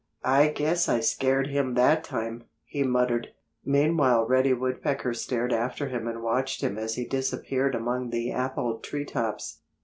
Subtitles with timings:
[0.25, 3.33] "I guess I scared him that time," he muttered.
[3.63, 8.79] Meanwhile Reddy Woodpecker stared after him and watched him as he disappeared among the apple
[8.79, 9.59] tree tops.